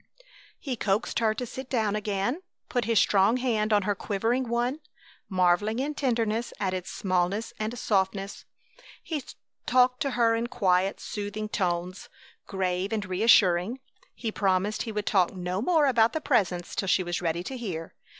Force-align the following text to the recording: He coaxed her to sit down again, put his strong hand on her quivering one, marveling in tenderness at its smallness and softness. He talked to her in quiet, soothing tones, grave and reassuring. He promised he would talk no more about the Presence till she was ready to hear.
He 0.59 0.75
coaxed 0.75 1.19
her 1.19 1.35
to 1.35 1.45
sit 1.45 1.69
down 1.69 1.95
again, 1.95 2.41
put 2.69 2.85
his 2.85 2.97
strong 2.97 3.37
hand 3.37 3.71
on 3.71 3.83
her 3.83 3.93
quivering 3.93 4.49
one, 4.49 4.79
marveling 5.29 5.77
in 5.77 5.93
tenderness 5.93 6.51
at 6.59 6.73
its 6.73 6.89
smallness 6.89 7.53
and 7.59 7.77
softness. 7.77 8.45
He 9.03 9.21
talked 9.67 9.99
to 10.01 10.09
her 10.17 10.33
in 10.35 10.47
quiet, 10.47 10.99
soothing 10.99 11.49
tones, 11.49 12.09
grave 12.47 12.91
and 12.91 13.05
reassuring. 13.05 13.79
He 14.15 14.31
promised 14.31 14.81
he 14.81 14.91
would 14.91 15.05
talk 15.05 15.35
no 15.35 15.61
more 15.61 15.85
about 15.85 16.13
the 16.13 16.19
Presence 16.21 16.73
till 16.73 16.87
she 16.87 17.03
was 17.03 17.21
ready 17.21 17.43
to 17.43 17.55
hear. 17.55 17.93